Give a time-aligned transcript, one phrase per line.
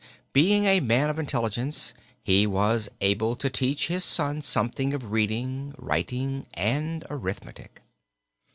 [0.33, 1.93] Being a man of intelligence,
[2.23, 7.83] he was able to teach his son something of reading, writing and arithmetic.